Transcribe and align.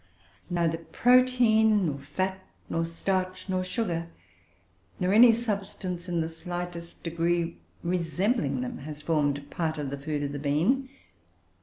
Neither 0.49 0.79
protein, 0.79 1.85
nor 1.85 1.99
fat, 1.99 2.39
nor 2.69 2.83
starch, 2.85 3.47
nor 3.47 3.63
sugar, 3.63 4.07
nor 4.99 5.13
any 5.13 5.31
substance 5.31 6.09
in 6.09 6.21
the 6.21 6.27
slightest 6.27 7.03
degree 7.03 7.57
resembling 7.83 8.61
them, 8.61 8.79
has 8.79 9.03
formed 9.03 9.47
part 9.51 9.77
of 9.77 9.91
the 9.91 9.99
food 9.99 10.23
of 10.23 10.31
the 10.31 10.39
bean. 10.39 10.89